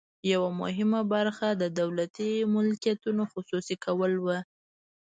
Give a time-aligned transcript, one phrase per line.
[0.31, 4.37] یوه مهمه برخه د دولتي ملکیتونو خصوصي کول وو.